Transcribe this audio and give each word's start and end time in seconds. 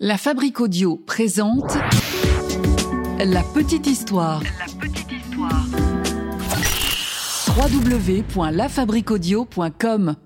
La 0.00 0.18
Fabrique 0.18 0.60
Audio 0.60 0.96
présente 0.96 1.78
La 3.20 3.44
Petite 3.54 3.86
Histoire. 3.86 4.42
La 4.42 4.66
petite 4.80 5.12
histoire. 5.12 5.64
www.lafabriqueaudio.com 7.56 10.16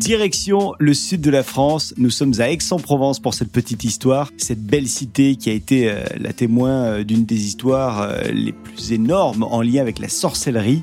Direction 0.00 0.72
le 0.80 0.92
sud 0.92 1.20
de 1.20 1.30
la 1.30 1.44
France, 1.44 1.94
nous 1.96 2.10
sommes 2.10 2.32
à 2.40 2.50
Aix-en-Provence 2.50 3.20
pour 3.20 3.34
cette 3.34 3.52
petite 3.52 3.84
histoire, 3.84 4.28
cette 4.38 4.64
belle 4.64 4.88
cité 4.88 5.36
qui 5.36 5.48
a 5.48 5.52
été 5.52 5.88
euh, 5.88 6.02
la 6.18 6.32
témoin 6.32 6.86
euh, 6.86 7.04
d'une 7.04 7.24
des 7.24 7.46
histoires 7.46 8.02
euh, 8.02 8.22
les 8.32 8.52
plus 8.52 8.90
énormes 8.90 9.44
en 9.44 9.62
lien 9.62 9.82
avec 9.82 10.00
la 10.00 10.08
sorcellerie. 10.08 10.82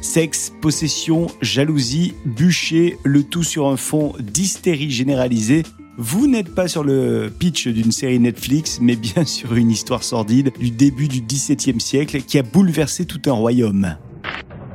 Sexe, 0.00 0.52
possession, 0.62 1.26
jalousie, 1.42 2.14
bûcher, 2.24 2.98
le 3.02 3.24
tout 3.24 3.42
sur 3.42 3.66
un 3.66 3.76
fond 3.76 4.12
d'hystérie 4.20 4.92
généralisée. 4.92 5.64
Vous 6.02 6.26
n'êtes 6.26 6.54
pas 6.54 6.66
sur 6.66 6.82
le 6.82 7.30
pitch 7.30 7.68
d'une 7.68 7.92
série 7.92 8.18
Netflix, 8.18 8.78
mais 8.80 8.96
bien 8.96 9.24
sur 9.26 9.54
une 9.54 9.70
histoire 9.70 10.02
sordide 10.02 10.50
du 10.58 10.70
début 10.70 11.08
du 11.08 11.20
XVIIe 11.20 11.78
siècle 11.78 12.22
qui 12.22 12.38
a 12.38 12.42
bouleversé 12.42 13.04
tout 13.04 13.20
un 13.26 13.32
royaume. 13.32 13.98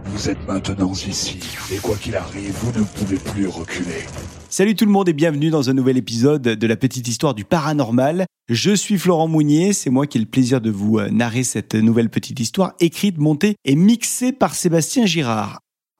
Vous 0.05 0.29
êtes 0.29 0.47
maintenant 0.47 0.93
ici, 0.93 1.39
et 1.73 1.77
quoi 1.77 1.95
qu'il 1.95 2.15
arrive, 2.15 2.53
vous 2.61 2.79
ne 2.79 2.85
pouvez 2.85 3.17
plus 3.17 3.47
reculer. 3.47 4.05
Salut 4.51 4.75
tout 4.75 4.85
le 4.85 4.91
monde 4.91 5.09
et 5.09 5.13
bienvenue 5.13 5.49
dans 5.49 5.67
un 5.71 5.73
nouvel 5.73 5.97
épisode 5.97 6.43
de 6.43 6.67
la 6.67 6.75
petite 6.75 7.07
histoire 7.07 7.33
du 7.33 7.43
paranormal. 7.43 8.27
Je 8.47 8.75
suis 8.75 8.99
Florent 8.99 9.27
Mounier, 9.27 9.73
c'est 9.73 9.89
moi 9.89 10.05
qui 10.05 10.19
ai 10.19 10.21
le 10.21 10.27
plaisir 10.27 10.61
de 10.61 10.69
vous 10.69 10.99
euh, 10.99 11.09
narrer 11.09 11.43
cette 11.43 11.73
nouvelle 11.73 12.11
petite 12.11 12.39
histoire 12.39 12.73
écrite, 12.79 13.17
montée 13.17 13.55
et 13.65 13.75
mixée 13.75 14.31
par 14.31 14.53
Sébastien 14.53 15.07
Girard. 15.07 15.57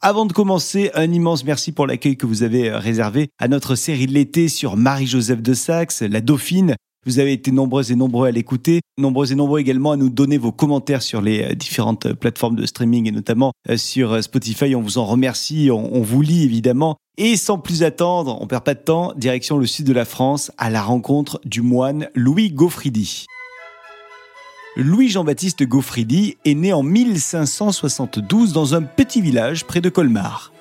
Avant 0.07 0.27
de 0.27 0.33
commencer, 0.33 0.91
un 0.93 1.11
immense 1.11 1.43
merci 1.45 1.71
pour 1.71 1.87
l'accueil 1.87 2.15
que 2.15 2.27
vous 2.27 2.43
avez 2.43 2.69
euh, 2.69 2.77
réservé 2.77 3.29
à 3.39 3.47
notre 3.47 3.73
série 3.73 4.05
de 4.05 4.11
l'été 4.11 4.49
sur 4.49 4.77
Marie-Joseph 4.77 5.41
de 5.41 5.55
Saxe, 5.55 6.03
la 6.03 6.21
Dauphine. 6.21 6.75
Vous 7.07 7.17
avez 7.17 7.33
été 7.33 7.51
nombreuses 7.51 7.91
et 7.91 7.95
nombreux 7.95 8.27
à 8.27 8.31
l'écouter, 8.31 8.81
nombreux 8.99 9.31
et 9.31 9.35
nombreux 9.35 9.59
également 9.59 9.93
à 9.93 9.97
nous 9.97 10.11
donner 10.11 10.37
vos 10.37 10.51
commentaires 10.51 11.01
sur 11.01 11.23
les 11.23 11.41
euh, 11.41 11.55
différentes 11.55 12.13
plateformes 12.13 12.55
de 12.55 12.67
streaming 12.67 13.07
et 13.07 13.12
notamment 13.12 13.51
euh, 13.67 13.77
sur 13.77 14.23
Spotify. 14.23 14.75
On 14.75 14.81
vous 14.81 14.99
en 14.99 15.05
remercie, 15.05 15.71
on, 15.71 15.95
on 15.95 16.01
vous 16.01 16.21
lit 16.21 16.43
évidemment. 16.43 16.97
Et 17.17 17.35
sans 17.35 17.57
plus 17.57 17.81
attendre, 17.81 18.37
on 18.40 18.45
perd 18.45 18.63
pas 18.63 18.75
de 18.75 18.81
temps, 18.81 19.12
direction 19.17 19.57
le 19.57 19.65
sud 19.65 19.87
de 19.87 19.93
la 19.93 20.05
France 20.05 20.51
à 20.59 20.69
la 20.69 20.84
rencontre 20.84 21.41
du 21.45 21.63
moine 21.63 22.09
Louis 22.13 22.51
Gaufridi. 22.51 23.25
Louis 24.77 25.07
Jean-Baptiste 25.07 25.63
Gaufridi 25.63 26.35
est 26.43 26.54
né 26.54 26.73
en 26.73 26.84
1572 26.84 28.51
dans 28.51 28.76
un 28.76 28.81
petit 28.81 29.21
village 29.21 29.63
près 29.63 29.79
de 29.79 29.87
Colmar. 29.87 30.51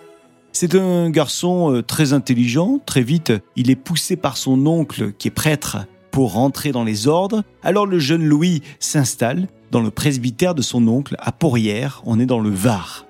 C'est 0.53 0.77
un 0.77 1.11
garçon 1.11 1.73
euh, 1.73 1.83
très 1.83 2.13
intelligent, 2.13 2.79
très 2.87 3.03
vite 3.03 3.33
il 3.57 3.71
est 3.73 3.77
poussé 3.77 4.15
par 4.15 4.37
son 4.37 4.67
oncle 4.67 5.13
qui 5.19 5.27
est 5.27 5.33
prêtre 5.33 5.79
pour 6.13 6.35
rentrer 6.35 6.71
dans 6.71 6.85
les 6.85 7.09
ordres, 7.09 7.43
alors 7.65 7.87
le 7.87 7.99
jeune 7.99 8.25
Louis 8.25 8.63
s'installe 8.79 9.49
dans 9.73 9.81
le 9.81 9.91
presbytère 9.91 10.55
de 10.55 10.63
son 10.63 10.87
oncle 10.87 11.17
à 11.19 11.33
Pourrières, 11.33 12.01
on 12.07 12.21
est 12.21 12.27
dans 12.27 12.39
le 12.39 12.51
Var. 12.51 13.07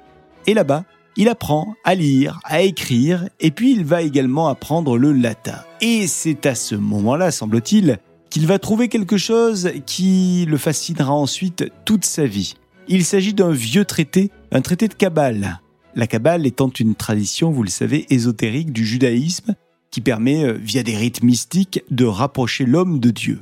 Et 0.46 0.54
là-bas, 0.54 0.84
il 1.18 1.28
apprend 1.28 1.74
à 1.84 1.94
lire, 1.94 2.40
à 2.44 2.62
écrire, 2.62 3.28
et 3.40 3.50
puis 3.50 3.72
il 3.72 3.84
va 3.84 4.00
également 4.00 4.48
apprendre 4.48 4.96
le 4.96 5.12
latin. 5.12 5.58
Et 5.82 6.06
c'est 6.06 6.46
à 6.46 6.54
ce 6.54 6.74
moment-là, 6.74 7.30
semble-t-il, 7.30 7.98
qu'il 8.34 8.48
va 8.48 8.58
trouver 8.58 8.88
quelque 8.88 9.16
chose 9.16 9.70
qui 9.86 10.44
le 10.50 10.56
fascinera 10.56 11.12
ensuite 11.12 11.70
toute 11.84 12.04
sa 12.04 12.26
vie. 12.26 12.54
Il 12.88 13.04
s'agit 13.04 13.32
d'un 13.32 13.52
vieux 13.52 13.84
traité, 13.84 14.32
un 14.50 14.60
traité 14.60 14.88
de 14.88 14.94
Kabbale. 14.94 15.60
La 15.94 16.08
Kabbale 16.08 16.44
étant 16.44 16.68
une 16.68 16.96
tradition, 16.96 17.52
vous 17.52 17.62
le 17.62 17.68
savez, 17.68 18.06
ésotérique 18.12 18.72
du 18.72 18.84
judaïsme 18.84 19.54
qui 19.92 20.00
permet, 20.00 20.42
euh, 20.42 20.58
via 20.60 20.82
des 20.82 20.96
rites 20.96 21.22
mystiques, 21.22 21.84
de 21.92 22.06
rapprocher 22.06 22.66
l'homme 22.66 22.98
de 22.98 23.12
Dieu. 23.12 23.38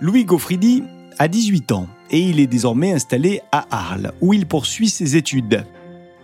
Louis 0.00 0.24
Gaufridi 0.24 0.82
a 1.18 1.28
18 1.28 1.72
ans 1.72 1.88
et 2.10 2.20
il 2.20 2.40
est 2.40 2.46
désormais 2.46 2.92
installé 2.92 3.42
à 3.52 3.66
Arles, 3.70 4.14
où 4.22 4.32
il 4.32 4.46
poursuit 4.46 4.88
ses 4.88 5.16
études. 5.16 5.66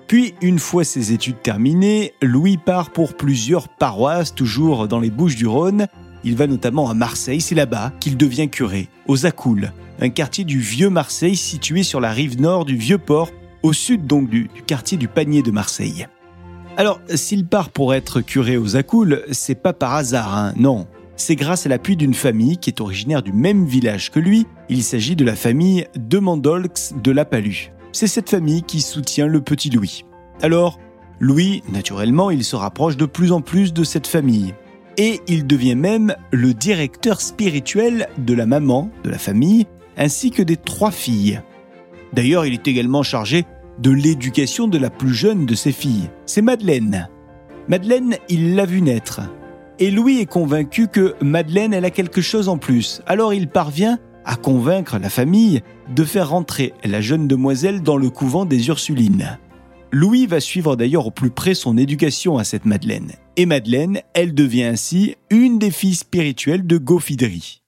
Puis, 0.07 0.33
une 0.41 0.59
fois 0.59 0.83
ses 0.83 1.13
études 1.13 1.43
terminées, 1.43 2.15
Louis 2.23 2.57
part 2.57 2.91
pour 2.91 3.19
plusieurs 3.19 3.69
paroisses, 3.69 4.35
toujours 4.35 4.89
dans 4.89 5.01
les 5.01 5.11
Bouches 5.11 5.37
du 5.37 5.47
Rhône. 5.47 5.89
Il 6.27 6.35
va 6.35 6.49
notamment 6.49 6.91
à 6.91 6.95
Marseille, 6.95 7.41
c'est 7.41 7.55
là-bas 7.55 7.93
qu'il 8.01 8.17
devient 8.17 8.49
curé, 8.49 8.89
aux 9.07 9.27
Acoules, 9.27 9.71
un 10.01 10.09
quartier 10.09 10.43
du 10.43 10.59
vieux 10.59 10.91
Marseille 10.91 11.37
situé 11.37 11.85
sur 11.85 12.01
la 12.01 12.11
rive 12.11 12.41
nord 12.41 12.65
du 12.65 12.75
vieux 12.77 12.99
port, 12.99 13.31
au 13.63 13.73
sud 13.73 14.09
donc 14.09 14.29
du, 14.29 14.51
quartier 14.67 14.99
du 14.99 15.07
Panier 15.07 15.43
de 15.43 15.53
Marseille. 15.53 16.09
Alors, 16.77 17.01
s'il 17.15 17.47
part 17.47 17.71
pour 17.71 17.95
être 17.95 18.23
curé 18.23 18.57
aux 18.57 18.75
Acoules, 18.75 19.23
c'est 19.31 19.55
pas 19.55 19.73
par 19.73 19.95
hasard, 19.95 20.37
hein, 20.37 20.53
non. 20.57 20.89
C'est 21.15 21.37
grâce 21.37 21.65
à 21.65 21.69
l'appui 21.69 21.97
d'une 21.97 22.13
famille 22.13 22.59
qui 22.59 22.71
est 22.71 22.81
originaire 22.81 23.23
du 23.23 23.33
même 23.33 23.65
village 23.65 24.11
que 24.11 24.19
lui. 24.19 24.49
Il 24.69 24.83
s'agit 24.83 25.15
de 25.15 25.25
la 25.25 25.37
famille 25.37 25.87
de 25.95 26.19
Mandolx 26.19 26.93
de 27.01 27.13
la 27.13 27.25
Palue. 27.25 27.71
C'est 27.93 28.09
cette 28.09 28.31
famille 28.31 28.65
qui 28.65 28.81
soutient 28.81 29.29
le 29.29 29.41
petit 29.41 29.71
Louis. 29.71 30.05
Alors, 30.43 30.81
Louis, 31.21 31.63
naturellement, 31.73 32.33
il 32.33 32.43
se 32.43 32.57
rapproche 32.57 32.97
de 32.97 33.07
plus 33.07 33.31
en 33.31 33.41
plus 33.41 33.73
de 33.73 33.85
cette 33.85 34.09
famille. 34.09 34.55
Et 34.99 35.21
il 35.29 35.47
devient 35.47 35.75
même 35.75 36.15
le 36.31 36.55
directeur 36.55 37.21
spirituel 37.21 38.09
de 38.19 38.35
la 38.35 38.47
maman 38.47 38.91
de 39.05 39.11
la 39.11 39.19
famille, 39.19 39.67
ainsi 39.97 40.31
que 40.31 40.43
des 40.43 40.57
trois 40.57 40.91
filles. 40.91 41.41
D'ailleurs, 42.13 42.47
il 42.47 42.55
est 42.55 42.69
également 42.69 43.03
chargé 43.03 43.45
de 43.79 43.91
l'éducation 43.91 44.69
de 44.69 44.79
la 44.79 44.91
plus 44.91 45.15
jeune 45.15 45.45
de 45.45 45.55
ses 45.55 45.73
filles. 45.73 46.09
C'est 46.25 46.43
Madeleine. 46.43 47.09
Madeleine, 47.69 48.17
il 48.29 48.55
l'a 48.55 48.65
vue 48.65 48.81
naître. 48.81 49.21
Et 49.79 49.91
Louis 49.91 50.21
est 50.21 50.27
convaincu 50.27 50.89
que 50.89 51.15
Madeleine, 51.21 51.75
elle 51.75 51.85
a 51.85 51.91
quelque 51.91 52.23
chose 52.23 52.49
en 52.49 52.57
plus. 52.57 53.03
Alors 53.07 53.35
il 53.35 53.49
parvient 53.49 53.99
à 54.25 54.37
convaincre 54.37 54.99
la 54.99 55.11
famille 55.11 55.61
de 55.95 56.05
faire 56.05 56.31
rentrer 56.31 56.73
la 56.85 57.01
jeune 57.01 57.29
demoiselle 57.29 57.83
dans 57.83 57.99
le 57.99 58.09
couvent 58.09 58.47
des 58.47 58.69
Ursulines. 58.69 59.39
Louis 59.93 60.27
va 60.27 60.41
suivre 60.41 60.77
d'ailleurs 60.77 61.07
au 61.07 61.11
plus 61.11 61.31
près 61.31 61.55
son 61.55 61.79
éducation 61.79 62.39
à 62.39 62.45
cette 62.45 62.65
Madeleine. 62.65 63.13
Et 63.37 63.47
Madeleine, 63.47 64.01
elle 64.15 64.35
devient 64.35 64.65
ainsi 64.65 65.15
une 65.31 65.59
des 65.59 65.71
filles 65.71 65.95
spirituelles 65.95 66.67
de 66.67 66.79
Gaufidry. 66.79 67.63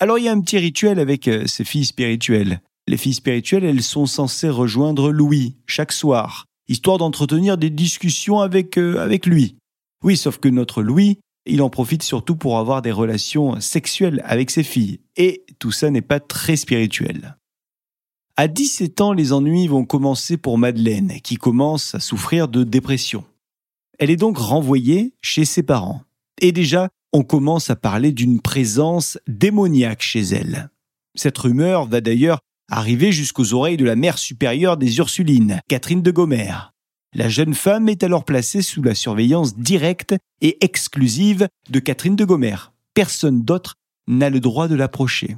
Alors 0.00 0.18
il 0.18 0.24
y 0.24 0.28
a 0.28 0.32
un 0.32 0.40
petit 0.40 0.58
rituel 0.58 0.98
avec 0.98 1.28
euh, 1.28 1.46
ces 1.46 1.64
filles 1.64 1.84
spirituelles. 1.84 2.60
Les 2.88 2.96
filles 2.96 3.14
spirituelles, 3.14 3.64
elles 3.64 3.82
sont 3.82 4.06
censées 4.06 4.48
rejoindre 4.48 5.12
Louis 5.12 5.56
chaque 5.66 5.92
soir, 5.92 6.46
histoire 6.68 6.98
d'entretenir 6.98 7.58
des 7.58 7.70
discussions 7.70 8.40
avec, 8.40 8.78
euh, 8.78 8.98
avec 8.98 9.26
lui. 9.26 9.56
Oui, 10.02 10.16
sauf 10.16 10.38
que 10.38 10.48
notre 10.48 10.82
Louis, 10.82 11.18
il 11.44 11.60
en 11.60 11.68
profite 11.68 12.02
surtout 12.02 12.36
pour 12.36 12.58
avoir 12.58 12.80
des 12.80 12.92
relations 12.92 13.60
sexuelles 13.60 14.22
avec 14.24 14.50
ses 14.50 14.62
filles. 14.62 15.00
Et 15.16 15.44
tout 15.58 15.72
ça 15.72 15.90
n'est 15.90 16.00
pas 16.00 16.20
très 16.20 16.56
spirituel. 16.56 17.36
À 18.40 18.48
17 18.48 19.02
ans, 19.02 19.12
les 19.12 19.34
ennuis 19.34 19.66
vont 19.66 19.84
commencer 19.84 20.38
pour 20.38 20.56
Madeleine, 20.56 21.20
qui 21.22 21.36
commence 21.36 21.94
à 21.94 22.00
souffrir 22.00 22.48
de 22.48 22.64
dépression. 22.64 23.22
Elle 23.98 24.10
est 24.10 24.16
donc 24.16 24.38
renvoyée 24.38 25.12
chez 25.20 25.44
ses 25.44 25.62
parents. 25.62 26.04
Et 26.40 26.50
déjà, 26.50 26.88
on 27.12 27.22
commence 27.22 27.68
à 27.68 27.76
parler 27.76 28.12
d'une 28.12 28.40
présence 28.40 29.18
démoniaque 29.28 30.00
chez 30.00 30.22
elle. 30.22 30.70
Cette 31.14 31.36
rumeur 31.36 31.84
va 31.84 32.00
d'ailleurs 32.00 32.38
arriver 32.70 33.12
jusqu'aux 33.12 33.52
oreilles 33.52 33.76
de 33.76 33.84
la 33.84 33.94
mère 33.94 34.16
supérieure 34.16 34.78
des 34.78 34.96
Ursulines, 34.96 35.60
Catherine 35.68 36.00
de 36.00 36.10
Gomère. 36.10 36.72
La 37.14 37.28
jeune 37.28 37.52
femme 37.52 37.90
est 37.90 38.04
alors 38.04 38.24
placée 38.24 38.62
sous 38.62 38.80
la 38.80 38.94
surveillance 38.94 39.54
directe 39.54 40.14
et 40.40 40.56
exclusive 40.64 41.46
de 41.68 41.78
Catherine 41.78 42.16
de 42.16 42.24
Gomère. 42.24 42.72
Personne 42.94 43.42
d'autre 43.42 43.74
n'a 44.08 44.30
le 44.30 44.40
droit 44.40 44.66
de 44.66 44.76
l'approcher. 44.76 45.36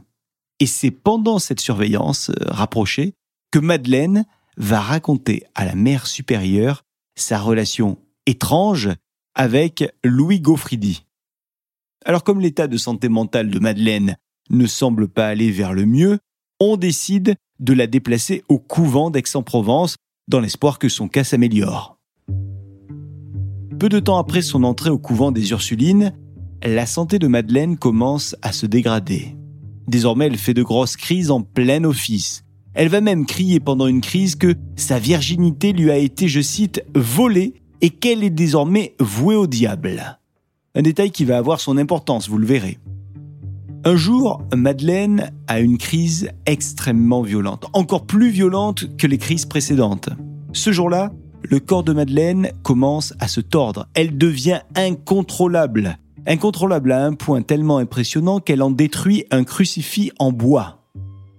Et 0.62 0.66
c'est 0.66 0.92
pendant 0.92 1.40
cette 1.40 1.58
surveillance 1.58 2.30
euh, 2.30 2.34
rapprochée 2.46 3.14
que 3.50 3.58
Madeleine 3.58 4.24
va 4.56 4.78
raconter 4.78 5.42
à 5.56 5.64
la 5.64 5.74
mère 5.74 6.06
supérieure 6.06 6.84
sa 7.16 7.40
relation 7.40 7.98
étrange 8.26 8.88
avec 9.34 9.82
Louis 10.04 10.40
Gaufridi. 10.40 11.04
Alors 12.04 12.22
comme 12.22 12.38
l'état 12.38 12.68
de 12.68 12.76
santé 12.76 13.08
mentale 13.08 13.50
de 13.50 13.58
Madeleine 13.58 14.14
ne 14.50 14.66
semble 14.66 15.08
pas 15.08 15.26
aller 15.26 15.50
vers 15.50 15.72
le 15.72 15.84
mieux, 15.84 16.20
on 16.60 16.76
décide 16.76 17.34
de 17.58 17.72
la 17.72 17.88
déplacer 17.88 18.44
au 18.48 18.60
couvent 18.60 19.10
d'Aix-en-Provence 19.10 19.96
dans 20.28 20.38
l'espoir 20.38 20.78
que 20.78 20.88
son 20.88 21.08
cas 21.08 21.24
s'améliore. 21.24 21.98
Peu 23.80 23.88
de 23.88 23.98
temps 23.98 24.18
après 24.18 24.42
son 24.42 24.62
entrée 24.62 24.90
au 24.90 24.98
couvent 24.98 25.32
des 25.32 25.50
Ursulines, 25.50 26.14
la 26.62 26.86
santé 26.86 27.18
de 27.18 27.26
Madeleine 27.26 27.78
commence 27.78 28.36
à 28.42 28.52
se 28.52 28.66
dégrader. 28.66 29.34
Désormais, 29.92 30.28
elle 30.28 30.38
fait 30.38 30.54
de 30.54 30.62
grosses 30.62 30.96
crises 30.96 31.30
en 31.30 31.42
plein 31.42 31.84
office. 31.84 32.44
Elle 32.72 32.88
va 32.88 33.02
même 33.02 33.26
crier 33.26 33.60
pendant 33.60 33.86
une 33.86 34.00
crise 34.00 34.36
que 34.36 34.54
sa 34.74 34.98
virginité 34.98 35.74
lui 35.74 35.90
a 35.90 35.98
été, 35.98 36.28
je 36.28 36.40
cite, 36.40 36.82
volée 36.94 37.52
et 37.82 37.90
qu'elle 37.90 38.24
est 38.24 38.30
désormais 38.30 38.94
vouée 38.98 39.34
au 39.34 39.46
diable. 39.46 40.18
Un 40.74 40.80
détail 40.80 41.10
qui 41.10 41.26
va 41.26 41.36
avoir 41.36 41.60
son 41.60 41.76
importance, 41.76 42.30
vous 42.30 42.38
le 42.38 42.46
verrez. 42.46 42.78
Un 43.84 43.94
jour, 43.96 44.40
Madeleine 44.56 45.30
a 45.46 45.60
une 45.60 45.76
crise 45.76 46.30
extrêmement 46.46 47.20
violente, 47.20 47.66
encore 47.74 48.06
plus 48.06 48.30
violente 48.30 48.96
que 48.96 49.06
les 49.06 49.18
crises 49.18 49.44
précédentes. 49.44 50.08
Ce 50.54 50.72
jour-là, 50.72 51.12
le 51.42 51.60
corps 51.60 51.84
de 51.84 51.92
Madeleine 51.92 52.50
commence 52.62 53.12
à 53.20 53.28
se 53.28 53.42
tordre. 53.42 53.88
Elle 53.92 54.16
devient 54.16 54.60
incontrôlable. 54.74 55.98
Incontrôlable 56.26 56.92
à 56.92 57.04
un 57.04 57.14
point 57.14 57.42
tellement 57.42 57.78
impressionnant 57.78 58.40
qu'elle 58.40 58.62
en 58.62 58.70
détruit 58.70 59.24
un 59.30 59.44
crucifix 59.44 60.12
en 60.18 60.32
bois. 60.32 60.78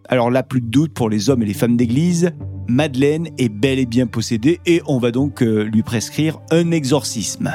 Alors 0.09 0.29
là, 0.29 0.43
plus 0.43 0.61
de 0.61 0.67
doute 0.67 0.93
pour 0.93 1.09
les 1.09 1.29
hommes 1.29 1.43
et 1.43 1.45
les 1.45 1.53
femmes 1.53 1.77
d'église, 1.77 2.31
Madeleine 2.67 3.29
est 3.37 3.49
bel 3.49 3.79
et 3.79 3.85
bien 3.85 4.07
possédée 4.07 4.59
et 4.65 4.81
on 4.85 4.99
va 4.99 5.11
donc 5.11 5.41
euh, 5.41 5.63
lui 5.63 5.83
prescrire 5.83 6.39
un 6.51 6.71
exorcisme. 6.71 7.51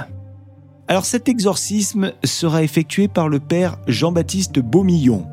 Alors 0.87 1.05
cet 1.05 1.29
exorcisme 1.29 2.13
sera 2.25 2.63
effectué 2.63 3.09
par 3.09 3.29
le 3.29 3.41
père 3.41 3.77
Jean-Baptiste 3.87 4.59
Beaumillon. 4.59 5.27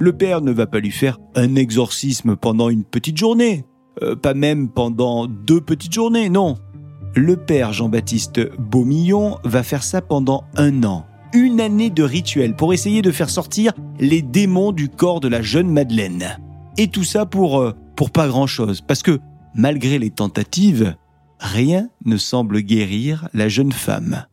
Le 0.00 0.12
père 0.12 0.40
ne 0.40 0.50
va 0.50 0.66
pas 0.66 0.80
lui 0.80 0.90
faire 0.90 1.18
un 1.36 1.54
exorcisme 1.54 2.34
pendant 2.34 2.68
une 2.68 2.84
petite 2.84 3.16
journée, 3.16 3.64
euh, 4.02 4.16
pas 4.16 4.34
même 4.34 4.68
pendant 4.68 5.26
deux 5.26 5.60
petites 5.60 5.92
journées, 5.92 6.28
non. 6.28 6.56
Le 7.16 7.36
père 7.36 7.72
Jean-Baptiste 7.72 8.40
Beaumillon 8.58 9.38
va 9.44 9.62
faire 9.62 9.84
ça 9.84 10.02
pendant 10.02 10.42
un 10.56 10.82
an, 10.82 11.06
une 11.32 11.60
année 11.60 11.90
de 11.90 12.02
rituel 12.02 12.56
pour 12.56 12.74
essayer 12.74 13.02
de 13.02 13.12
faire 13.12 13.30
sortir 13.30 13.72
les 14.00 14.20
démons 14.20 14.72
du 14.72 14.88
corps 14.88 15.20
de 15.20 15.28
la 15.28 15.40
jeune 15.40 15.70
Madeleine. 15.70 16.40
Et 16.76 16.88
tout 16.88 17.04
ça 17.04 17.24
pour, 17.24 17.60
euh, 17.60 17.72
pour 17.94 18.10
pas 18.10 18.26
grand-chose, 18.26 18.80
parce 18.80 19.04
que 19.04 19.20
malgré 19.54 20.00
les 20.00 20.10
tentatives, 20.10 20.96
rien 21.38 21.88
ne 22.04 22.16
semble 22.16 22.62
guérir 22.62 23.28
la 23.32 23.48
jeune 23.48 23.72
femme. 23.72 24.24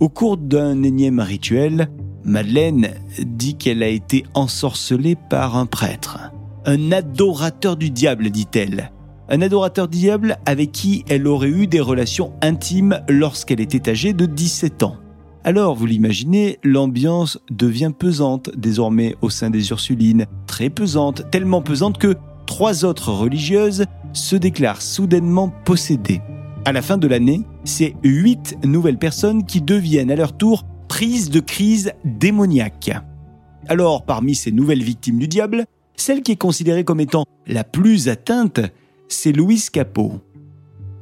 Au 0.00 0.08
cours 0.08 0.36
d'un 0.36 0.82
énième 0.82 1.20
rituel, 1.20 1.88
Madeleine 2.24 2.88
dit 3.20 3.54
qu'elle 3.54 3.84
a 3.84 3.88
été 3.88 4.24
ensorcelée 4.34 5.14
par 5.14 5.56
un 5.56 5.66
prêtre. 5.66 6.18
Un 6.66 6.90
adorateur 6.90 7.76
du 7.76 7.90
diable, 7.90 8.30
dit-elle. 8.30 8.90
Un 9.30 9.40
adorateur 9.40 9.88
diable 9.88 10.36
avec 10.44 10.70
qui 10.72 11.04
elle 11.08 11.26
aurait 11.26 11.48
eu 11.48 11.66
des 11.66 11.80
relations 11.80 12.34
intimes 12.42 13.00
lorsqu'elle 13.08 13.60
était 13.60 13.88
âgée 13.90 14.12
de 14.12 14.26
17 14.26 14.82
ans. 14.82 14.96
Alors, 15.44 15.74
vous 15.74 15.86
l'imaginez, 15.86 16.58
l'ambiance 16.62 17.38
devient 17.50 17.92
pesante 17.98 18.50
désormais 18.56 19.14
au 19.22 19.30
sein 19.30 19.48
des 19.48 19.70
Ursulines, 19.70 20.26
très 20.46 20.68
pesante, 20.68 21.30
tellement 21.30 21.62
pesante 21.62 21.98
que 21.98 22.16
trois 22.46 22.84
autres 22.84 23.12
religieuses 23.12 23.86
se 24.12 24.36
déclarent 24.36 24.82
soudainement 24.82 25.50
possédées. 25.64 26.20
À 26.66 26.72
la 26.72 26.82
fin 26.82 26.98
de 26.98 27.06
l'année, 27.06 27.42
c'est 27.64 27.94
huit 28.02 28.56
nouvelles 28.64 28.98
personnes 28.98 29.44
qui 29.44 29.60
deviennent 29.60 30.10
à 30.10 30.16
leur 30.16 30.36
tour 30.36 30.64
prises 30.88 31.30
de 31.30 31.40
crises 31.40 31.92
démoniaques. 32.04 32.92
Alors, 33.68 34.04
parmi 34.04 34.34
ces 34.34 34.52
nouvelles 34.52 34.82
victimes 34.82 35.18
du 35.18 35.28
diable, 35.28 35.64
celle 35.96 36.22
qui 36.22 36.32
est 36.32 36.36
considérée 36.36 36.84
comme 36.84 37.00
étant 37.00 37.24
la 37.46 37.64
plus 37.64 38.08
atteinte, 38.08 38.60
c'est 39.08 39.32
Louise 39.32 39.70
Capot. 39.70 40.20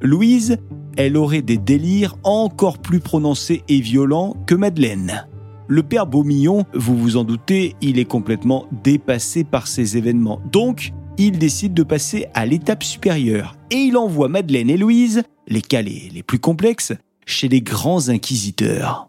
Louise, 0.01 0.59
elle 0.97 1.17
aurait 1.17 1.43
des 1.43 1.59
délires 1.59 2.17
encore 2.25 2.79
plus 2.79 3.01
prononcés 3.01 3.63
et 3.69 3.81
violents 3.81 4.37
que 4.47 4.55
Madeleine. 4.55 5.27
Le 5.69 5.83
père 5.83 6.07
Beaumillon, 6.07 6.67
vous 6.75 6.97
vous 6.99 7.17
en 7.17 7.25
doutez, 7.25 7.77
il 7.81 7.99
est 7.99 8.05
complètement 8.05 8.67
dépassé 8.83 9.45
par 9.45 9.67
ces 9.67 9.97
événements. 9.97 10.41
Donc, 10.51 10.93
il 11.19 11.39
décide 11.39 11.73
de 11.73 11.83
passer 11.83 12.27
à 12.35 12.47
l'étape 12.47 12.83
supérieure 12.83 13.57
et 13.71 13.77
il 13.77 13.97
envoie 13.97 14.29
Madeleine 14.29 14.71
et 14.71 14.77
Louise, 14.77 15.23
les 15.47 15.63
cas 15.63 15.83
les, 15.83 16.23
plus 16.27 16.39
complexes, 16.39 16.93
chez 17.27 17.49
les 17.49 17.63
grands 17.63 18.09
inquisiteurs. 18.09 19.09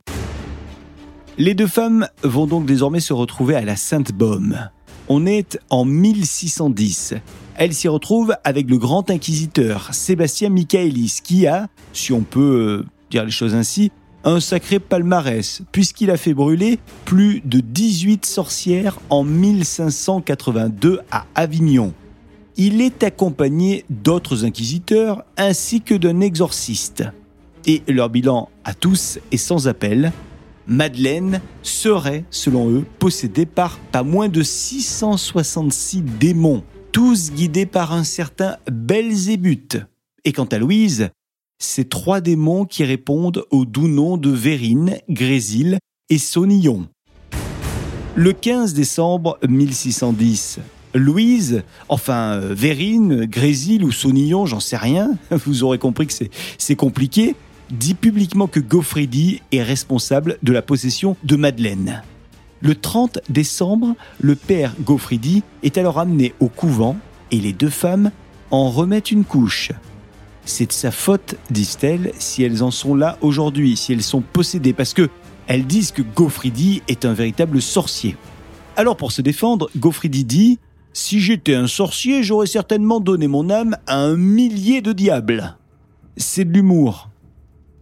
Les 1.37 1.55
deux 1.55 1.67
femmes 1.67 2.07
vont 2.21 2.45
donc 2.45 2.65
désormais 2.65 2.99
se 2.99 3.13
retrouver 3.13 3.55
à 3.55 3.61
la 3.61 3.75
Sainte-Baume. 3.75 4.69
On 5.09 5.25
est 5.25 5.59
en 5.69 5.83
1610. 5.83 7.15
Elle 7.63 7.74
s'y 7.74 7.88
retrouve 7.88 8.36
avec 8.44 8.69
le 8.69 8.77
grand 8.77 9.10
inquisiteur 9.10 9.94
Sébastien 9.94 10.50
Michaelis 10.50 11.19
qui 11.24 11.48
a, 11.48 11.69
si 11.94 12.12
on 12.12 12.19
peut 12.19 12.83
euh, 12.83 12.86
dire 13.10 13.24
les 13.24 13.31
choses 13.31 13.56
ainsi, 13.56 13.89
un 14.25 14.42
sacré 14.42 14.80
palmarès, 14.80 15.62
puisqu'il 15.71 16.12
a 16.12 16.18
fait 16.18 16.33
brûler 16.33 16.77
plus 17.06 17.42
de 17.45 17.62
18 17.62 18.25
sorcières 18.25 19.00
en 19.10 19.24
1582 19.24 21.00
à 21.10 21.25
Avignon. 21.36 21.94
Il 22.57 22.81
est 22.81 23.01
accompagné 23.01 23.86
d'autres 23.89 24.44
inquisiteurs 24.44 25.24
ainsi 25.38 25.80
que 25.80 25.95
d'un 25.95 26.19
exorciste. 26.19 27.06
Et 27.65 27.81
leur 27.88 28.10
bilan 28.10 28.50
à 28.65 28.74
tous 28.74 29.19
est 29.31 29.38
sans 29.38 29.69
appel. 29.69 30.12
Madeleine 30.68 31.39
serait, 31.62 32.25
selon 32.30 32.69
eux, 32.69 32.83
possédée 33.00 33.45
par 33.45 33.80
pas 33.94 34.04
moins 34.04 34.27
de 34.27 34.44
666 34.44 36.01
démons, 36.19 36.63
tous 36.93 37.31
guidés 37.31 37.65
par 37.65 37.91
un 37.91 38.03
certain 38.03 38.57
Belzébuth. 38.71 39.77
Et 40.25 40.31
quant 40.31 40.45
à 40.45 40.59
Louise, 40.59 41.09
c'est 41.57 41.89
trois 41.89 42.21
démons 42.21 42.65
qui 42.65 42.83
répondent 42.83 43.45
au 43.49 43.65
doux 43.65 43.87
nom 43.87 44.15
de 44.15 44.29
Vérine, 44.29 44.99
Grésil 45.09 45.79
et 46.11 46.19
Sonillon. 46.19 46.87
Le 48.15 48.31
15 48.31 48.75
décembre 48.75 49.39
1610, 49.49 50.59
Louise, 50.93 51.63
enfin 51.89 52.37
Vérine, 52.37 53.25
Grésil 53.25 53.83
ou 53.83 53.91
Sonillon, 53.91 54.45
j'en 54.45 54.59
sais 54.59 54.77
rien, 54.77 55.17
vous 55.31 55.63
aurez 55.63 55.79
compris 55.79 56.05
que 56.05 56.13
c'est 56.59 56.75
compliqué, 56.75 57.35
dit 57.71 57.95
publiquement 57.95 58.45
que 58.45 58.59
Gaufridi 58.59 59.41
est 59.51 59.63
responsable 59.63 60.37
de 60.43 60.53
la 60.53 60.61
possession 60.61 61.17
de 61.23 61.37
Madeleine. 61.37 62.03
Le 62.63 62.75
30 62.75 63.19
décembre, 63.27 63.94
le 64.21 64.36
père 64.36 64.74
Gaufridi 64.80 65.44
est 65.63 65.77
alors 65.77 66.00
amené 66.00 66.33
au 66.39 66.48
couvent 66.48 66.95
et 67.30 67.42
les 67.42 67.51
deux 67.51 67.69
femmes 67.69 68.10
en 68.51 68.69
remettent 68.69 69.12
une 69.12 69.25
couche. 69.25 69.74
C'est 70.45 70.68
de 70.68 70.71
sa 70.71 70.92
faute, 70.92 71.36
disent-elles, 71.50 72.13
si 72.19 72.42
elles 72.42 72.63
en 72.63 72.71
sont 72.71 72.95
là 72.95 73.18
aujourd'hui, 73.19 73.75
si 73.75 73.92
elles 73.92 74.01
sont 74.01 74.21
possédées, 74.21 74.71
parce 74.71 74.94
que 74.94 75.10
elles 75.48 75.68
disent 75.68 75.92
que 75.92 76.01
Gaufridi 76.01 76.81
est 76.88 77.04
un 77.04 77.12
véritable 77.12 77.62
sorcier. 77.62 78.15
Alors 78.77 78.95
pour 78.95 79.12
se 79.12 79.21
défendre, 79.21 79.69
Gaufridi 79.75 80.24
dit 80.24 80.60
Si 80.94 81.19
j'étais 81.19 81.56
un 81.56 81.68
sorcier, 81.68 82.24
j'aurais 82.24 82.48
certainement 82.48 83.01
donné 83.01 83.27
mon 83.27 83.50
âme 83.50 83.75
à 83.88 83.98
un 83.98 84.15
millier 84.15 84.80
de 84.81 84.94
diables. 84.94 85.57
C'est 86.15 86.45
de 86.45 86.54
l'humour. 86.54 87.10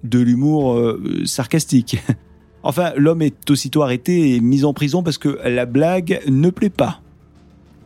De 0.04 0.18
l'humour 0.18 0.74
euh, 0.74 1.24
sarcastique. 1.26 1.98
Enfin, 2.64 2.92
l'homme 2.96 3.22
est 3.22 3.50
aussitôt 3.50 3.84
arrêté 3.84 4.36
et 4.36 4.40
mis 4.40 4.66
en 4.66 4.74
prison 4.74 5.04
parce 5.04 5.18
que 5.18 5.40
la 5.44 5.66
blague 5.66 6.22
ne 6.28 6.50
plaît 6.50 6.70
pas. 6.70 7.02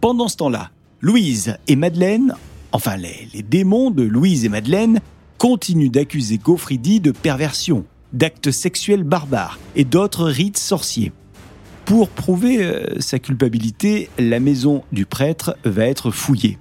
Pendant 0.02 0.28
ce 0.28 0.38
temps-là, 0.38 0.72
Louise 1.02 1.58
et 1.68 1.76
Madeleine 1.76 2.36
enfin 2.76 2.98
les, 2.98 3.42
démons 3.42 3.90
de 3.90 4.04
Louise 4.04 4.44
et 4.44 4.50
Madeleine, 4.50 5.00
continuent 5.38 5.90
d'accuser 5.90 6.38
Gaufridi 6.38 7.00
de 7.00 7.12
perversion, 7.12 7.86
d'actes 8.12 8.52
sexuels 8.52 9.04
barbares 9.04 9.60
et 9.78 9.86
d'autres 9.86 10.26
rites 10.26 10.58
sorciers. 10.58 11.14
Pour 11.86 12.10
prouver 12.10 12.64
euh, 12.64 13.00
sa 13.00 13.20
culpabilité, 13.20 14.10
la 14.18 14.42
maison 14.42 14.84
du 14.92 15.06
prêtre 15.06 15.56
va 15.64 15.86
être 15.86 16.12
fouillée. 16.12 16.58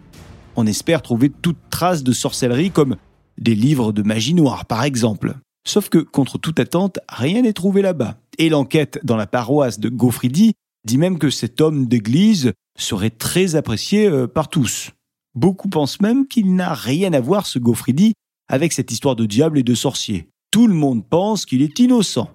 On 0.55 0.67
espère 0.67 1.03
trouver 1.03 1.31
toute 1.31 1.57
trace 1.69 2.05
de 2.05 2.13
sorcellerie 2.13 2.71
comme 2.71 2.95
des 3.39 3.57
livres 3.57 3.93
de 3.93 4.03
magie 4.03 4.35
noire 4.35 4.67
par 4.67 4.85
exemple. 4.85 5.35
Sauf 5.67 5.89
que, 5.89 5.99
contre 5.99 6.39
toute 6.39 6.61
attente, 6.61 6.99
rien 7.09 7.43
n'est 7.43 7.53
trouvé 7.53 7.83
là-bas. 7.83 8.19
Et 8.39 8.49
l'enquête 8.49 9.01
dans 9.03 9.17
la 9.17 9.27
paroisse 9.27 9.81
de 9.81 9.89
Gaufridi 9.89 10.53
dit 10.85 10.99
même 10.99 11.19
que 11.19 11.31
cet 11.31 11.61
homme 11.61 11.87
d'église 11.87 12.53
serait 12.79 13.11
très 13.11 13.55
apprécié 13.55 14.07
euh, 14.07 14.27
par 14.27 14.49
tous. 14.49 14.91
Beaucoup 15.35 15.69
pensent 15.69 16.01
même 16.01 16.27
qu'il 16.27 16.55
n'a 16.55 16.75
rien 16.75 17.13
à 17.13 17.21
voir, 17.21 17.47
ce 17.47 17.59
Gaufridi, 17.59 18.13
avec 18.49 18.73
cette 18.73 18.93
histoire 18.93 19.17
de 19.17 19.25
diable 19.25 19.59
et 19.59 19.63
de 19.63 19.75
sorcier. 19.75 20.29
Tout 20.51 20.67
le 20.67 20.75
monde 20.75 21.05
pense 21.09 21.47
qu'il 21.47 21.63
est 21.63 21.79
innocent. 21.79 22.31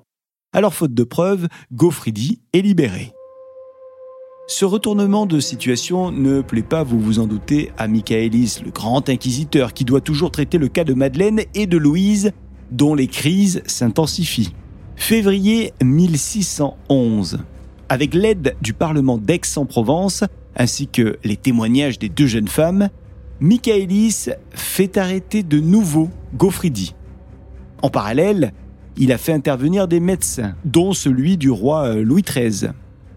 Alors, 0.51 0.73
faute 0.73 0.93
de 0.93 1.03
preuves, 1.03 1.47
Gaufridi 1.71 2.41
est 2.53 2.61
libéré. 2.61 3.13
Ce 4.47 4.65
retournement 4.65 5.27
de 5.27 5.39
situation 5.39 6.11
ne 6.11 6.41
plaît 6.41 6.63
pas, 6.63 6.81
vous 6.81 6.99
vous 6.99 7.19
en 7.19 7.27
doutez, 7.27 7.71
à 7.77 7.87
Michaelis, 7.87 8.61
le 8.65 8.71
grand 8.71 9.07
inquisiteur, 9.07 9.73
qui 9.73 9.85
doit 9.85 10.01
toujours 10.01 10.31
traiter 10.31 10.57
le 10.57 10.69
cas 10.69 10.83
de 10.83 10.95
Madeleine 10.95 11.41
et 11.53 11.67
de 11.67 11.77
Louise, 11.77 12.31
dont 12.71 12.95
les 12.95 13.07
crises 13.07 13.61
s'intensifient. 13.65 14.53
Février 14.95 15.73
1611. 15.83 17.39
Avec 17.87 18.13
l'aide 18.13 18.55
du 18.61 18.73
Parlement 18.73 19.17
d'Aix-en-Provence, 19.17 20.23
ainsi 20.55 20.87
que 20.87 21.17
les 21.23 21.37
témoignages 21.37 21.99
des 21.99 22.09
deux 22.09 22.27
jeunes 22.27 22.47
femmes, 22.47 22.89
Michaelis 23.39 24.27
fait 24.51 24.97
arrêter 24.97 25.43
de 25.43 25.59
nouveau 25.59 26.09
Gaufridi. 26.35 26.93
En 27.81 27.89
parallèle, 27.89 28.53
il 28.97 29.13
a 29.13 29.17
fait 29.17 29.31
intervenir 29.31 29.87
des 29.87 30.01
médecins, 30.01 30.55
dont 30.65 30.91
celui 30.91 31.37
du 31.37 31.49
roi 31.49 31.85
euh, 31.85 32.03
Louis 32.03 32.21
XIII. 32.21 32.71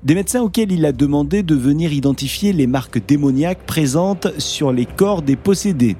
Des 0.05 0.15
médecins 0.15 0.41
auxquels 0.41 0.71
il 0.71 0.87
a 0.87 0.93
demandé 0.93 1.43
de 1.43 1.57
venir 1.57 1.93
identifier 1.93 2.53
les 2.53 2.69
marques 2.69 3.05
démoniaques 3.05 3.67
présentes 3.67 4.29
sur 4.39 4.73
les 4.73 4.87
corps 4.87 5.23
des 5.23 5.37
possédés. 5.37 5.97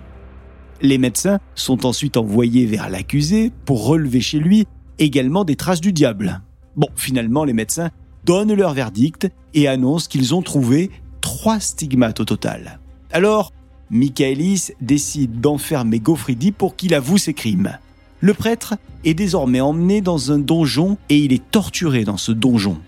Les 0.83 0.99
médecins 0.99 1.39
sont 1.55 1.87
ensuite 1.87 2.17
envoyés 2.17 2.67
vers 2.67 2.91
l'accusé 2.91 3.53
pour 3.65 3.87
relever 3.87 4.21
chez 4.21 4.41
lui 4.41 4.67
également 4.99 5.45
des 5.45 5.55
traces 5.55 5.81
du 5.81 5.93
diable. 5.93 6.43
Bon, 6.75 6.89
finalement, 6.97 7.45
les 7.45 7.53
médecins 7.53 7.91
donnent 8.25 8.53
leur 8.53 8.75
verdict 8.75 9.29
et 9.55 9.69
annoncent 9.69 10.09
qu'ils 10.09 10.35
ont 10.35 10.43
trouvé 10.43 10.91
trois 11.21 11.61
stigmates 11.61 12.19
au 12.19 12.25
total. 12.25 12.81
Alors, 13.13 13.53
Michaelis 13.91 14.71
décide 14.81 15.41
d'enfermer 15.41 16.01
Gaufridi 16.01 16.51
pour 16.51 16.75
qu'il 16.75 16.95
avoue 16.95 17.19
ses 17.19 17.35
crimes. 17.35 17.79
Le 18.21 18.35
prêtre 18.35 18.75
est 19.05 19.15
désormais 19.15 19.61
emmené 19.61 20.01
dans 20.01 20.33
un 20.33 20.39
donjon 20.41 20.97
et 21.09 21.19
il 21.19 21.33
est 21.33 21.51
torturé 21.51 22.03
dans 22.05 22.17
ce 22.17 22.33
donjon. 22.33 22.79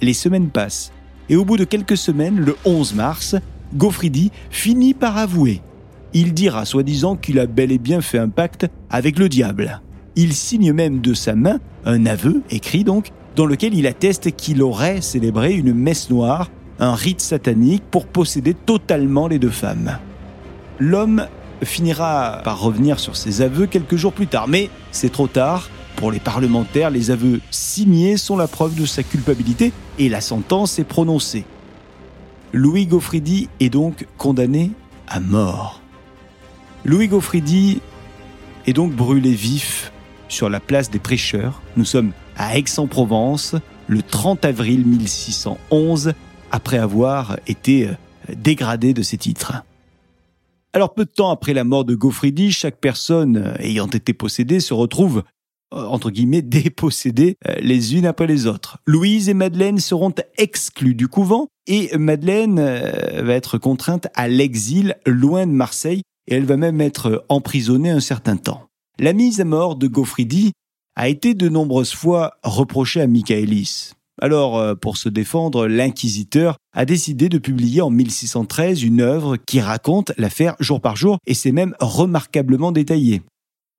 Les 0.00 0.14
semaines 0.14 0.50
passent 0.50 0.92
et 1.28 1.34
au 1.34 1.44
bout 1.44 1.56
de 1.56 1.64
quelques 1.64 1.96
semaines, 1.96 2.38
le 2.38 2.56
11 2.64 2.94
mars, 2.94 3.34
Gaufridi 3.74 4.30
finit 4.50 4.94
par 4.94 5.16
avouer. 5.16 5.62
Il 6.12 6.34
dira 6.34 6.64
soi-disant 6.64 7.16
qu'il 7.16 7.38
a 7.38 7.46
bel 7.46 7.72
et 7.72 7.78
bien 7.78 8.00
fait 8.00 8.18
un 8.18 8.28
pacte 8.28 8.66
avec 8.90 9.18
le 9.18 9.28
diable. 9.28 9.80
Il 10.14 10.32
signe 10.32 10.72
même 10.72 11.00
de 11.00 11.14
sa 11.14 11.34
main 11.34 11.58
un 11.84 12.06
aveu, 12.06 12.42
écrit 12.50 12.84
donc, 12.84 13.12
dans 13.36 13.46
lequel 13.46 13.74
il 13.74 13.86
atteste 13.86 14.34
qu'il 14.34 14.62
aurait 14.62 15.02
célébré 15.02 15.52
une 15.52 15.74
messe 15.74 16.08
noire, 16.08 16.50
un 16.78 16.94
rite 16.94 17.20
satanique 17.20 17.84
pour 17.90 18.06
posséder 18.06 18.54
totalement 18.54 19.28
les 19.28 19.38
deux 19.38 19.50
femmes. 19.50 19.98
L'homme 20.78 21.26
finira 21.62 22.40
par 22.44 22.60
revenir 22.60 22.98
sur 22.98 23.16
ses 23.16 23.42
aveux 23.42 23.66
quelques 23.66 23.96
jours 23.96 24.12
plus 24.12 24.26
tard, 24.26 24.48
mais 24.48 24.70
c'est 24.90 25.12
trop 25.12 25.26
tard. 25.26 25.68
Pour 25.96 26.10
les 26.10 26.20
parlementaires, 26.20 26.90
les 26.90 27.10
aveux 27.10 27.40
signés 27.50 28.18
sont 28.18 28.36
la 28.36 28.46
preuve 28.46 28.74
de 28.74 28.84
sa 28.84 29.02
culpabilité 29.02 29.72
et 29.98 30.08
la 30.10 30.20
sentence 30.20 30.78
est 30.78 30.84
prononcée. 30.84 31.44
Louis 32.52 32.86
Gaufridi 32.86 33.48
est 33.60 33.70
donc 33.70 34.06
condamné 34.18 34.72
à 35.08 35.20
mort. 35.20 35.80
Louis 36.86 37.08
Gaufridi 37.08 37.80
est 38.68 38.72
donc 38.72 38.92
brûlé 38.92 39.32
vif 39.32 39.90
sur 40.28 40.48
la 40.48 40.60
place 40.60 40.88
des 40.88 41.00
prêcheurs. 41.00 41.60
Nous 41.76 41.84
sommes 41.84 42.12
à 42.36 42.56
Aix-en-Provence 42.56 43.56
le 43.88 44.02
30 44.02 44.44
avril 44.44 44.86
1611, 44.86 46.12
après 46.52 46.78
avoir 46.78 47.40
été 47.48 47.88
euh, 47.88 47.94
dégradé 48.36 48.94
de 48.94 49.02
ses 49.02 49.16
titres. 49.16 49.64
Alors 50.72 50.94
peu 50.94 51.04
de 51.04 51.10
temps 51.10 51.30
après 51.30 51.54
la 51.54 51.64
mort 51.64 51.84
de 51.84 51.96
Gaufridi, 51.96 52.52
chaque 52.52 52.78
personne 52.78 53.36
euh, 53.36 53.56
ayant 53.58 53.88
été 53.88 54.12
possédée 54.12 54.60
se 54.60 54.72
retrouve 54.72 55.24
euh, 55.74 55.84
entre 55.86 56.12
guillemets 56.12 56.42
dépossédées 56.42 57.34
les 57.58 57.96
unes 57.96 58.06
après 58.06 58.28
les 58.28 58.46
autres. 58.46 58.78
Louise 58.86 59.28
et 59.28 59.34
Madeleine 59.34 59.80
seront 59.80 60.14
exclues 60.38 60.94
du 60.94 61.08
couvent 61.08 61.48
et 61.66 61.98
Madeleine 61.98 62.60
va 62.60 63.34
être 63.34 63.58
contrainte 63.58 64.06
à 64.14 64.28
l'exil 64.28 64.94
loin 65.04 65.48
de 65.48 65.52
Marseille 65.52 66.02
et 66.28 66.34
elle 66.34 66.44
va 66.44 66.56
même 66.56 66.80
être 66.80 67.24
emprisonnée 67.28 67.90
un 67.90 68.00
certain 68.00 68.36
temps. 68.36 68.68
La 68.98 69.12
mise 69.12 69.40
à 69.40 69.44
mort 69.44 69.76
de 69.76 69.86
Gaufridi 69.86 70.52
a 70.96 71.08
été 71.08 71.34
de 71.34 71.48
nombreuses 71.48 71.92
fois 71.92 72.38
reprochée 72.42 73.00
à 73.00 73.06
Michaelis. 73.06 73.92
Alors, 74.20 74.56
euh, 74.56 74.74
pour 74.74 74.96
se 74.96 75.10
défendre, 75.10 75.66
l'inquisiteur 75.66 76.56
a 76.74 76.86
décidé 76.86 77.28
de 77.28 77.38
publier 77.38 77.82
en 77.82 77.90
1613 77.90 78.82
une 78.82 79.02
œuvre 79.02 79.36
qui 79.36 79.60
raconte 79.60 80.12
l'affaire 80.16 80.56
jour 80.58 80.80
par 80.80 80.96
jour 80.96 81.18
et 81.26 81.34
c'est 81.34 81.52
même 81.52 81.74
remarquablement 81.80 82.72
détaillé. 82.72 83.22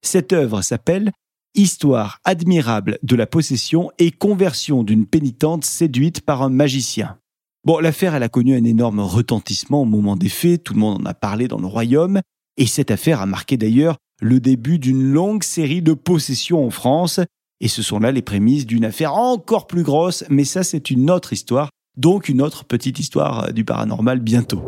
Cette 0.04 0.34
œuvre 0.34 0.62
s'appelle 0.62 1.12
Histoire 1.56 2.20
admirable 2.24 3.00
de 3.01 3.16
la 3.16 3.25
possession 3.25 3.89
et 3.98 4.12
conversion 4.12 4.84
d'une 4.84 5.08
pénitente 5.08 5.66
séduite 5.66 6.22
par 6.22 6.44
un 6.44 6.50
magicien. 6.50 7.18
Bon, 7.66 7.80
l'affaire, 7.80 8.13
elle 8.13 8.22
a 8.22 8.30
connu 8.30 8.56
un 8.56 8.63
énorme 8.63 9.00
retentissement 9.00 9.82
au 9.82 9.86
moment 9.86 10.16
des 10.16 10.30
faits, 10.30 10.63
tout 10.63 10.75
le 10.75 10.80
monde 10.80 11.01
en 11.01 11.06
a 11.06 11.16
parlé 11.16 11.48
dans 11.48 11.58
le 11.58 11.66
royaume, 11.66 12.22
et 12.58 12.66
cette 12.66 12.92
affaire 12.92 13.22
a 13.22 13.26
marqué 13.26 13.58
d'ailleurs 13.58 13.98
le 14.22 14.40
début 14.40 14.80
d'une 14.80 15.04
longue 15.04 15.44
série 15.44 15.82
de 15.82 15.94
possessions 15.94 16.66
en 16.66 16.72
France, 16.72 17.20
et 17.62 17.68
ce 17.68 17.82
sont 17.82 18.00
là 18.00 18.12
les 18.12 18.22
prémices 18.22 18.66
d'une 18.66 18.86
affaire 18.86 19.14
encore 19.14 19.68
plus 19.68 19.84
grosse, 19.84 20.24
mais 20.30 20.44
ça 20.44 20.64
c'est 20.64 20.90
une 20.90 21.10
autre 21.12 21.34
histoire, 21.34 21.70
donc 21.98 22.30
une 22.30 22.42
autre 22.42 22.66
petite 22.66 23.00
histoire 23.00 23.54
du 23.54 23.64
paranormal 23.64 24.20
bientôt. 24.20 24.64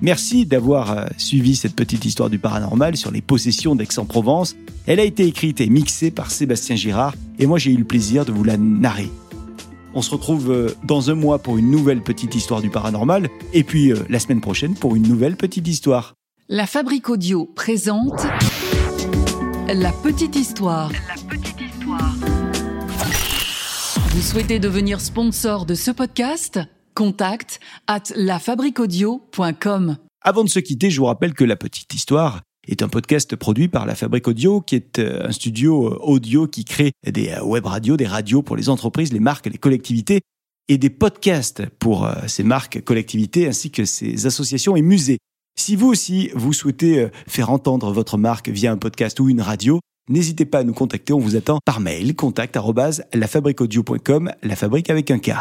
Merci 0.00 0.46
d'avoir 0.46 0.96
euh, 0.96 1.06
suivi 1.16 1.56
cette 1.56 1.74
petite 1.74 2.04
histoire 2.04 2.30
du 2.30 2.38
paranormal 2.38 2.96
sur 2.96 3.10
les 3.10 3.20
possessions 3.20 3.74
d'Aix-en-Provence. 3.74 4.54
Elle 4.86 5.00
a 5.00 5.04
été 5.04 5.26
écrite 5.26 5.60
et 5.60 5.68
mixée 5.68 6.12
par 6.12 6.30
Sébastien 6.30 6.76
Girard, 6.76 7.14
et 7.38 7.46
moi 7.46 7.58
j'ai 7.58 7.72
eu 7.72 7.76
le 7.76 7.84
plaisir 7.84 8.24
de 8.24 8.30
vous 8.30 8.44
la 8.44 8.56
narrer. 8.56 9.10
On 9.94 10.02
se 10.02 10.10
retrouve 10.10 10.52
euh, 10.52 10.74
dans 10.84 11.10
un 11.10 11.14
mois 11.14 11.40
pour 11.40 11.58
une 11.58 11.70
nouvelle 11.70 12.02
petite 12.02 12.34
histoire 12.34 12.62
du 12.62 12.70
paranormal, 12.70 13.28
et 13.52 13.64
puis 13.64 13.90
euh, 13.90 13.96
la 14.08 14.20
semaine 14.20 14.40
prochaine 14.40 14.74
pour 14.74 14.94
une 14.94 15.08
nouvelle 15.08 15.36
petite 15.36 15.66
histoire. 15.66 16.14
La 16.50 16.66
Fabrique 16.66 17.10
Audio 17.10 17.44
présente 17.44 18.22
La 19.68 19.92
Petite 19.92 20.34
Histoire. 20.34 20.90
La 20.90 21.36
Petite 21.36 21.60
Histoire. 21.60 22.14
Vous 24.12 24.22
souhaitez 24.22 24.58
devenir 24.58 25.02
sponsor 25.02 25.66
de 25.66 25.74
ce 25.74 25.90
podcast? 25.90 26.58
Contact 26.94 27.60
at 27.86 28.04
lafabriquaudio.com. 28.16 29.98
Avant 30.22 30.42
de 30.42 30.48
se 30.48 30.58
quitter, 30.60 30.88
je 30.88 30.98
vous 31.00 31.04
rappelle 31.04 31.34
que 31.34 31.44
La 31.44 31.56
Petite 31.56 31.92
Histoire 31.92 32.40
est 32.66 32.82
un 32.82 32.88
podcast 32.88 33.36
produit 33.36 33.68
par 33.68 33.84
La 33.84 33.94
Fabrique 33.94 34.28
Audio, 34.28 34.62
qui 34.62 34.76
est 34.76 35.00
euh, 35.00 35.26
un 35.28 35.32
studio 35.32 35.88
euh, 35.88 35.98
audio 36.00 36.46
qui 36.46 36.64
crée 36.64 36.92
des 37.06 37.28
euh, 37.28 37.44
web 37.44 37.66
radios, 37.66 37.98
des 37.98 38.06
radios 38.06 38.40
pour 38.40 38.56
les 38.56 38.70
entreprises, 38.70 39.12
les 39.12 39.20
marques, 39.20 39.48
les 39.48 39.58
collectivités 39.58 40.22
et 40.68 40.78
des 40.78 40.88
podcasts 40.88 41.66
pour 41.78 42.10
ces 42.26 42.42
marques, 42.42 42.82
collectivités 42.84 43.48
ainsi 43.48 43.70
que 43.70 43.84
ces 43.84 44.26
associations 44.26 44.76
et 44.76 44.82
musées. 44.82 45.18
Si 45.58 45.74
vous 45.74 45.88
aussi, 45.88 46.30
vous 46.34 46.52
souhaitez 46.52 47.00
euh, 47.00 47.10
faire 47.26 47.50
entendre 47.50 47.92
votre 47.92 48.16
marque 48.16 48.48
via 48.48 48.70
un 48.70 48.76
podcast 48.76 49.18
ou 49.18 49.28
une 49.28 49.40
radio, 49.40 49.80
n'hésitez 50.08 50.46
pas 50.46 50.60
à 50.60 50.62
nous 50.62 50.72
contacter, 50.72 51.12
on 51.12 51.18
vous 51.18 51.34
attend 51.34 51.58
par 51.64 51.80
mail, 51.80 52.14
contact 52.14 52.56
la 54.44 54.54
fabrique 54.54 54.88
avec 54.88 55.10
un 55.10 55.18
K. 55.18 55.32